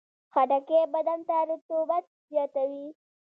[0.33, 2.87] خټکی بدن ته رطوبت زیاتوي.